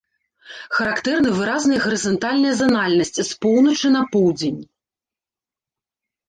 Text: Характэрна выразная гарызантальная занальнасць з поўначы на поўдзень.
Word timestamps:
Характэрна 0.77 1.33
выразная 1.39 1.79
гарызантальная 1.83 2.53
занальнасць 2.61 3.19
з 3.21 3.31
поўначы 3.45 3.87
на 3.97 4.01
поўдзень. 4.17 4.57